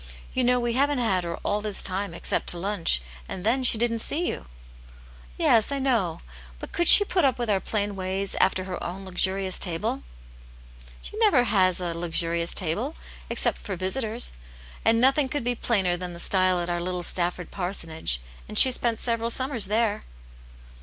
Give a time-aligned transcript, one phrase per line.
[0.33, 3.77] "You know we haven't had her all this time, except to lunch, and then she
[3.77, 4.47] didn't see you."
[5.37, 6.21] "Yes, I know.
[6.59, 10.01] But could she put up with our plain ways, after her own luxurious table?""
[11.03, 12.95] She never has a" luxurious table,"
[13.29, 14.31] except for visitors.
[14.83, 18.71] And nothing could be plainer than the style at our little Stafford parsonage, and she
[18.71, 20.03] spent several summers there."